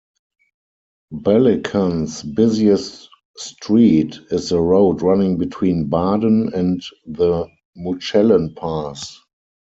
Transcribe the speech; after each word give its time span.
Bellikon's 1.13 2.23
busiest 2.23 3.07
street 3.37 4.17
is 4.31 4.49
the 4.49 4.59
road 4.59 5.03
running 5.03 5.37
between 5.37 5.89
Baden 5.91 6.51
and 6.55 6.81
the 7.05 7.47
Mutschellen 7.77 8.55
pass. 8.55 9.19